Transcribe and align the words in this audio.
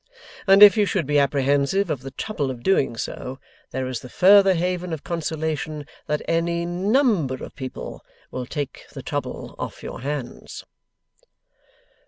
And 0.47 0.63
if 0.63 0.77
you 0.77 0.87
should 0.87 1.05
be 1.05 1.19
apprehensive 1.19 1.91
of 1.91 2.01
the 2.01 2.09
trouble 2.09 2.49
of 2.49 2.63
doing 2.63 2.97
so, 2.97 3.37
there 3.69 3.85
is 3.85 3.99
the 3.99 4.09
further 4.09 4.55
haven 4.55 4.93
of 4.93 5.03
consolation 5.03 5.85
that 6.07 6.23
any 6.27 6.65
number 6.65 7.35
of 7.43 7.55
people 7.55 8.03
will 8.31 8.47
take 8.47 8.87
the 8.93 9.03
trouble 9.03 9.53
off 9.59 9.83
your 9.83 9.99
hands. 10.01 10.63